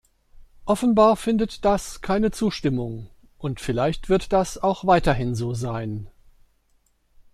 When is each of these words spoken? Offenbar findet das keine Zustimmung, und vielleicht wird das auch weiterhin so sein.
Offenbar 0.65 1.15
findet 1.15 1.63
das 1.63 2.01
keine 2.01 2.31
Zustimmung, 2.31 3.11
und 3.37 3.59
vielleicht 3.59 4.09
wird 4.09 4.33
das 4.33 4.57
auch 4.57 4.87
weiterhin 4.87 5.35
so 5.35 5.53
sein. 5.53 6.07